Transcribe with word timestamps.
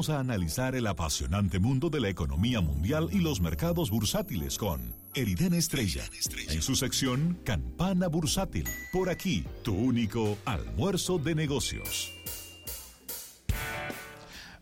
Vamos 0.00 0.10
a 0.10 0.20
analizar 0.20 0.76
el 0.76 0.86
apasionante 0.86 1.58
mundo 1.58 1.90
de 1.90 1.98
la 1.98 2.08
economía 2.08 2.60
mundial 2.60 3.08
y 3.10 3.18
los 3.18 3.40
mercados 3.40 3.90
bursátiles 3.90 4.56
con 4.56 4.94
Eriden 5.12 5.54
Estrella, 5.54 6.04
en 6.50 6.62
su 6.62 6.76
sección 6.76 7.36
Campana 7.42 8.06
Bursátil. 8.06 8.64
Por 8.92 9.10
aquí, 9.10 9.44
tu 9.64 9.74
único 9.74 10.38
almuerzo 10.44 11.18
de 11.18 11.34
negocios. 11.34 12.12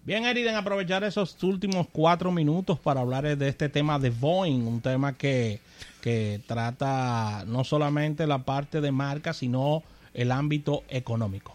Bien, 0.04 0.24
Eriden, 0.24 0.54
aprovechar 0.54 1.04
esos 1.04 1.36
últimos 1.42 1.86
cuatro 1.92 2.32
minutos 2.32 2.80
para 2.80 3.02
hablar 3.02 3.36
de 3.36 3.48
este 3.48 3.68
tema 3.68 3.98
de 3.98 4.08
Boeing, 4.08 4.66
un 4.66 4.80
tema 4.80 5.18
que, 5.18 5.60
que 6.00 6.40
trata 6.46 7.44
no 7.46 7.62
solamente 7.62 8.26
la 8.26 8.38
parte 8.38 8.80
de 8.80 8.90
marca, 8.90 9.34
sino 9.34 9.82
el 10.14 10.32
ámbito 10.32 10.82
económico. 10.88 11.54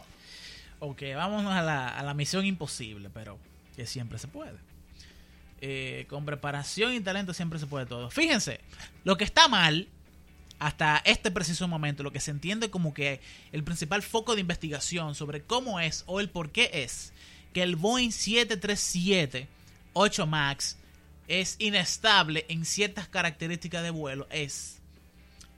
Ok, 0.77 1.01
vámonos 1.15 1.51
a 1.51 1.63
la, 1.63 1.87
a 1.87 2.03
la 2.03 2.13
misión 2.13 2.45
imposible, 2.45 3.09
pero 3.11 3.39
siempre 3.85 4.19
se 4.19 4.27
puede. 4.27 4.57
Eh, 5.63 6.05
con 6.09 6.25
preparación 6.25 6.93
y 6.93 7.01
talento 7.01 7.33
siempre 7.33 7.59
se 7.59 7.67
puede 7.67 7.85
todo. 7.85 8.09
Fíjense, 8.09 8.59
lo 9.03 9.17
que 9.17 9.23
está 9.23 9.47
mal 9.47 9.87
hasta 10.59 11.01
este 11.05 11.31
preciso 11.31 11.67
momento, 11.67 12.03
lo 12.03 12.11
que 12.11 12.19
se 12.19 12.31
entiende 12.31 12.69
como 12.69 12.93
que 12.93 13.19
el 13.51 13.63
principal 13.63 14.01
foco 14.01 14.35
de 14.35 14.41
investigación 14.41 15.15
sobre 15.15 15.41
cómo 15.41 15.79
es 15.79 16.03
o 16.07 16.19
el 16.19 16.29
por 16.29 16.51
qué 16.51 16.69
es 16.73 17.13
que 17.53 17.63
el 17.63 17.75
Boeing 17.75 18.11
737 18.11 19.47
8 19.93 20.27
MAX 20.27 20.77
es 21.27 21.55
inestable 21.59 22.45
en 22.49 22.65
ciertas 22.65 23.07
características 23.07 23.83
de 23.83 23.89
vuelo 23.89 24.27
es 24.31 24.79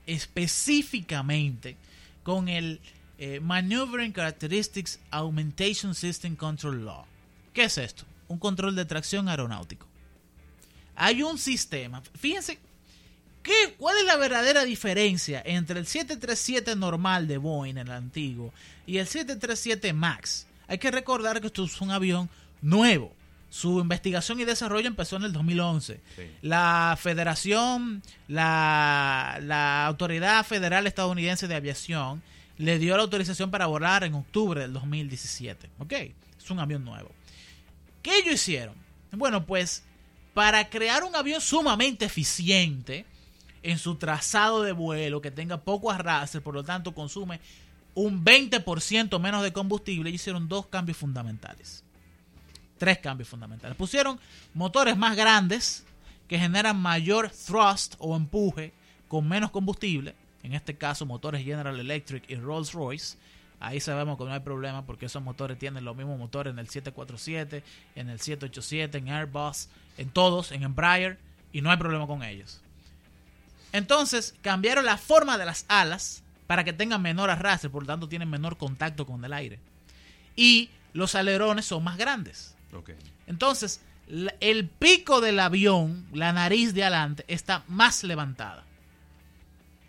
específicamente 0.06 1.76
con 2.22 2.48
el 2.48 2.80
eh, 3.18 3.40
Maneuvering 3.40 4.12
Characteristics 4.12 5.00
Augmentation 5.10 5.94
System 5.94 6.36
Control 6.36 6.84
Law. 6.84 7.06
¿Qué 7.52 7.64
es 7.64 7.78
esto? 7.78 8.04
Un 8.28 8.38
control 8.38 8.74
de 8.76 8.84
tracción 8.84 9.28
aeronáutico. 9.28 9.86
Hay 10.96 11.22
un 11.22 11.38
sistema, 11.38 12.02
fíjense, 12.18 12.58
¿qué, 13.42 13.74
¿cuál 13.78 13.96
es 13.98 14.04
la 14.04 14.16
verdadera 14.16 14.64
diferencia 14.64 15.42
entre 15.44 15.78
el 15.80 15.86
737 15.86 16.76
normal 16.76 17.26
de 17.26 17.38
Boeing, 17.38 17.76
el 17.76 17.90
antiguo, 17.90 18.52
y 18.86 18.98
el 18.98 19.06
737 19.06 19.92
MAX? 19.92 20.46
Hay 20.68 20.78
que 20.78 20.90
recordar 20.90 21.40
que 21.40 21.48
esto 21.48 21.64
es 21.64 21.80
un 21.80 21.90
avión 21.90 22.30
nuevo. 22.62 23.12
Su 23.50 23.78
investigación 23.78 24.40
y 24.40 24.44
desarrollo 24.44 24.88
empezó 24.88 25.16
en 25.16 25.24
el 25.24 25.32
2011. 25.32 26.00
Sí. 26.16 26.22
La 26.42 26.98
Federación, 27.00 28.02
la, 28.26 29.38
la 29.42 29.86
Autoridad 29.86 30.44
Federal 30.44 30.86
Estadounidense 30.86 31.46
de 31.46 31.54
Aviación, 31.54 32.22
le 32.58 32.78
dio 32.78 32.96
la 32.96 33.04
autorización 33.04 33.50
para 33.50 33.66
volar 33.66 34.04
en 34.04 34.14
octubre 34.14 34.60
del 34.60 34.72
2017. 34.72 35.70
¿Ok? 35.78 35.92
Es 35.92 36.50
un 36.50 36.58
avión 36.58 36.84
nuevo. 36.84 37.10
¿Qué 38.04 38.18
ellos 38.18 38.34
hicieron? 38.34 38.74
Bueno, 39.12 39.46
pues 39.46 39.82
para 40.34 40.68
crear 40.68 41.04
un 41.04 41.16
avión 41.16 41.40
sumamente 41.40 42.04
eficiente 42.04 43.06
en 43.62 43.78
su 43.78 43.96
trazado 43.96 44.62
de 44.62 44.72
vuelo, 44.72 45.22
que 45.22 45.30
tenga 45.30 45.62
poco 45.62 45.90
arrastre, 45.90 46.42
por 46.42 46.52
lo 46.52 46.62
tanto 46.62 46.94
consume 46.94 47.40
un 47.94 48.22
20% 48.22 49.18
menos 49.18 49.42
de 49.42 49.54
combustible, 49.54 50.10
hicieron 50.10 50.48
dos 50.48 50.66
cambios 50.66 50.98
fundamentales. 50.98 51.82
Tres 52.76 52.98
cambios 52.98 53.26
fundamentales. 53.28 53.74
Pusieron 53.74 54.20
motores 54.52 54.98
más 54.98 55.16
grandes 55.16 55.86
que 56.28 56.38
generan 56.38 56.76
mayor 56.76 57.30
thrust 57.30 57.94
o 58.00 58.14
empuje 58.14 58.74
con 59.08 59.26
menos 59.26 59.50
combustible. 59.50 60.14
En 60.42 60.52
este 60.52 60.76
caso, 60.76 61.06
motores 61.06 61.42
General 61.42 61.80
Electric 61.80 62.28
y 62.28 62.34
Rolls 62.34 62.72
Royce. 62.72 63.16
Ahí 63.66 63.80
sabemos 63.80 64.18
que 64.18 64.24
no 64.24 64.32
hay 64.32 64.40
problema 64.40 64.84
porque 64.84 65.06
esos 65.06 65.22
motores 65.22 65.58
tienen 65.58 65.84
los 65.84 65.96
mismos 65.96 66.18
motores 66.18 66.52
en 66.52 66.58
el 66.58 66.68
747, 66.68 67.62
en 67.94 68.10
el 68.10 68.18
787, 68.20 68.98
en 68.98 69.08
Airbus, 69.08 69.68
en 69.96 70.10
todos, 70.10 70.52
en 70.52 70.62
Embraer, 70.62 71.18
y 71.52 71.62
no 71.62 71.70
hay 71.70 71.76
problema 71.78 72.06
con 72.06 72.22
ellos. 72.22 72.60
Entonces, 73.72 74.34
cambiaron 74.42 74.84
la 74.84 74.98
forma 74.98 75.38
de 75.38 75.46
las 75.46 75.64
alas 75.68 76.22
para 76.46 76.62
que 76.62 76.72
tengan 76.72 77.00
menor 77.00 77.30
arrastre, 77.30 77.70
por 77.70 77.82
lo 77.82 77.86
tanto 77.86 78.08
tienen 78.08 78.28
menor 78.28 78.56
contacto 78.56 79.06
con 79.06 79.24
el 79.24 79.32
aire. 79.32 79.58
Y 80.36 80.70
los 80.92 81.14
alerones 81.14 81.64
son 81.64 81.82
más 81.82 81.96
grandes. 81.96 82.54
Okay. 82.72 82.96
Entonces, 83.26 83.80
el 84.40 84.68
pico 84.68 85.20
del 85.20 85.40
avión, 85.40 86.06
la 86.12 86.32
nariz 86.32 86.74
de 86.74 86.82
adelante, 86.82 87.24
está 87.28 87.64
más 87.66 88.04
levantada. 88.04 88.64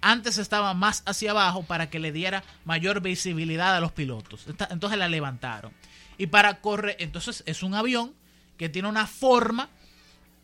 Antes 0.07 0.38
estaba 0.38 0.75
más 0.75 1.01
hacia 1.07 1.31
abajo 1.31 1.63
para 1.63 1.89
que 1.89 1.97
le 1.97 2.11
diera 2.11 2.43
mayor 2.63 3.01
visibilidad 3.01 3.75
a 3.75 3.79
los 3.79 3.91
pilotos. 3.91 4.45
Entonces 4.69 4.99
la 4.99 5.09
levantaron. 5.09 5.73
Y 6.19 6.27
para 6.27 6.61
correr, 6.61 6.95
entonces 6.99 7.41
es 7.47 7.63
un 7.63 7.73
avión 7.73 8.13
que 8.55 8.69
tiene 8.69 8.88
una 8.88 9.07
forma 9.07 9.67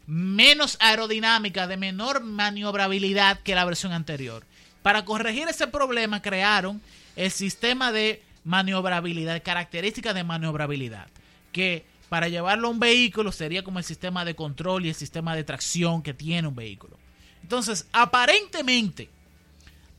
menos 0.07 0.77
aerodinámica, 0.79 1.67
de 1.67 1.77
menor 1.77 2.23
maniobrabilidad 2.23 3.39
que 3.41 3.53
la 3.53 3.63
versión 3.63 3.94
anterior. 3.94 4.47
Para 4.81 5.05
corregir 5.05 5.47
ese 5.47 5.67
problema 5.67 6.23
crearon 6.23 6.81
el 7.16 7.29
sistema 7.29 7.91
de 7.91 8.23
maniobrabilidad, 8.43 9.43
características 9.43 10.16
de 10.16 10.23
maniobrabilidad, 10.23 11.05
que 11.51 11.85
para 12.09 12.29
llevarlo 12.29 12.67
a 12.67 12.72
un 12.72 12.79
vehículo 12.79 13.31
sería 13.31 13.63
como 13.63 13.78
el 13.78 13.85
sistema 13.85 14.25
de 14.25 14.33
control 14.33 14.88
y 14.88 14.89
el 14.89 14.95
sistema 14.95 15.35
de 15.35 15.43
tracción 15.43 16.01
que 16.01 16.16
tiene 16.16 16.47
un 16.47 16.55
vehículo. 16.55 16.97
Entonces, 17.43 17.88
aparentemente, 17.91 19.07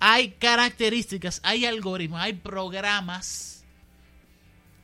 hay 0.04 0.30
características, 0.30 1.38
hay 1.44 1.64
algoritmos, 1.64 2.20
hay 2.20 2.32
programas 2.32 3.62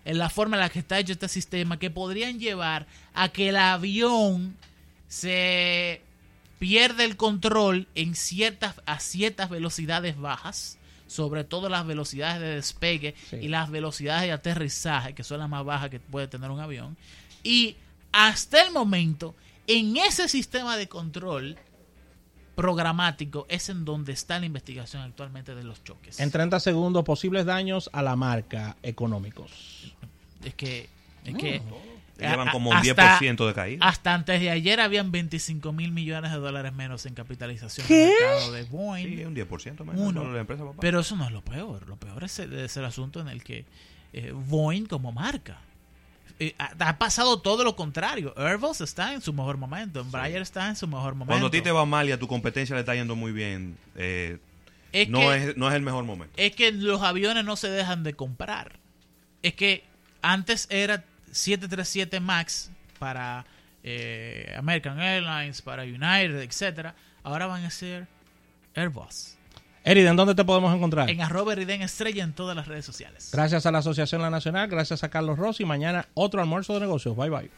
en 0.04 0.16
la 0.16 0.30
forma 0.30 0.56
en 0.56 0.60
la 0.60 0.68
que 0.68 0.78
está 0.78 0.96
hecho 1.00 1.12
este 1.12 1.26
sistema 1.26 1.76
que 1.76 1.90
podrían 1.90 2.38
llevar 2.38 2.86
a 3.14 3.28
que 3.30 3.48
el 3.48 3.56
avión 3.56 4.56
se 5.08 6.02
pierde 6.60 7.04
el 7.04 7.16
control 7.16 7.88
en 7.96 8.14
ciertas, 8.14 8.80
a 8.86 9.00
ciertas 9.00 9.50
velocidades 9.50 10.16
bajas, 10.16 10.78
sobre 11.08 11.42
todo 11.42 11.68
las 11.68 11.84
velocidades 11.84 12.40
de 12.40 12.54
despegue 12.54 13.16
sí. 13.28 13.38
y 13.42 13.48
las 13.48 13.72
velocidades 13.72 14.22
de 14.22 14.30
aterrizaje, 14.32 15.14
que 15.14 15.24
son 15.24 15.40
las 15.40 15.48
más 15.48 15.64
bajas 15.64 15.90
que 15.90 15.98
puede 15.98 16.28
tener 16.28 16.48
un 16.48 16.60
avión. 16.60 16.96
Y 17.42 17.74
hasta 18.12 18.62
el 18.62 18.72
momento, 18.72 19.34
en 19.66 19.96
ese 19.96 20.28
sistema 20.28 20.76
de 20.76 20.86
control 20.88 21.58
programático 22.58 23.46
es 23.48 23.69
en 23.69 23.84
donde 23.84 24.12
está 24.12 24.41
la 24.41 24.46
investigación 24.46 25.00
actualmente 25.02 25.54
de 25.54 25.62
los 25.62 25.84
choques. 25.84 26.19
En 26.19 26.32
30 26.32 26.58
segundos, 26.58 27.04
posibles 27.04 27.46
daños 27.46 27.88
a 27.92 28.02
la 28.02 28.16
marca 28.16 28.76
económicos. 28.82 29.94
Es 30.44 30.54
que... 30.54 30.88
Es 31.24 31.36
que 31.36 31.62
Llevan 32.19 32.50
como 32.50 32.70
un 32.70 32.76
hasta, 32.76 33.20
10% 33.20 33.46
de 33.46 33.54
caída. 33.54 33.86
Hasta 33.86 34.12
antes 34.12 34.41
de 34.41 34.50
ayer 34.50 34.80
habían 34.80 35.12
25 35.12 35.72
mil 35.72 35.92
millones 35.92 36.32
de 36.32 36.38
dólares 36.38 36.72
menos 36.72 37.06
en 37.06 37.14
capitalización 37.14 37.86
¿Qué? 37.86 38.12
mercado 38.19 38.52
de 38.52 38.64
Boeing. 38.64 39.06
Sí, 39.06 39.25
un 39.25 39.36
10% 39.36 39.84
menos. 39.84 39.94
Uno. 39.96 40.32
La 40.32 40.40
empresa, 40.40 40.64
papá. 40.64 40.78
Pero 40.80 40.98
eso 40.98 41.14
no 41.14 41.26
es 41.26 41.30
lo 41.30 41.42
peor. 41.42 41.86
Lo 41.86 41.94
peor 41.94 42.25
es 42.25 42.40
el, 42.40 42.52
es 42.54 42.76
el 42.76 42.84
asunto 42.84 43.20
en 43.20 43.28
el 43.28 43.44
que 43.44 43.66
eh, 44.12 44.32
Boeing 44.32 44.86
como 44.86 45.12
marca 45.12 45.60
eh, 46.41 46.54
ha, 46.59 46.99
pasado 46.99 47.41
todo 47.41 47.65
lo 47.65 47.75
contrario. 47.75 48.32
Airbus 48.37 48.81
está 48.81 49.12
en 49.12 49.21
su 49.21 49.32
mejor 49.32 49.56
momento. 49.56 50.04
Sí. 50.04 50.37
está 50.37 50.69
en 50.69 50.76
su 50.76 50.87
mejor 50.87 51.15
momento. 51.15 51.32
Cuando 51.32 51.47
a 51.49 51.50
ti 51.50 51.60
te 51.60 51.72
va 51.72 51.84
mal 51.84 52.09
y 52.09 52.12
a 52.12 52.19
tu 52.19 52.28
competencia 52.28 52.75
le 52.75 52.81
está 52.81 52.94
yendo 52.94 53.16
muy 53.16 53.32
bien, 53.32 53.76
eh, 53.97 54.38
es 54.93 55.09
no, 55.09 55.21
que, 55.21 55.37
es, 55.37 55.56
no 55.56 55.69
es 55.69 55.75
el 55.75 55.82
mejor 55.82 56.04
momento. 56.04 56.34
Es 56.37 56.54
que 56.54 56.71
los 56.71 57.03
aviones 57.03 57.44
no 57.44 57.56
se 57.56 57.69
dejan 57.71 58.04
de 58.04 58.15
comprar. 58.15 58.78
Es 59.43 59.54
que 59.54 59.84
antes 60.22 60.69
era 60.71 61.04
737 61.32 62.21
MAX 62.21 62.70
para 62.99 63.44
eh, 63.82 64.55
American 64.56 65.00
Airlines, 65.00 65.60
para 65.62 65.82
United, 65.82 66.41
etcétera. 66.41 66.94
Ahora 67.25 67.47
van 67.47 67.65
a 67.65 67.70
ser 67.70 68.06
Airbus. 68.75 69.38
Eriden, 69.88 70.16
¿dónde 70.16 70.34
te 70.34 70.44
podemos 70.44 70.75
encontrar? 70.76 71.09
En 71.09 71.22
arroba 71.22 71.54
Eriden 71.54 71.81
Estrella 71.81 72.22
en 72.22 72.34
todas 72.34 72.54
las 72.54 72.69
redes 72.69 72.84
sociales. 72.84 73.31
Gracias 73.32 73.65
a 73.65 73.72
la 73.72 73.78
Asociación 73.78 74.21
La 74.21 74.28
Nacional, 74.28 74.69
gracias 74.69 75.03
a 75.03 75.09
Carlos 75.09 75.38
Rossi. 75.38 75.65
Mañana 75.65 76.06
otro 76.12 76.43
almuerzo 76.43 76.75
de 76.75 76.81
negocios. 76.81 77.16
Bye 77.16 77.31
bye. 77.31 77.50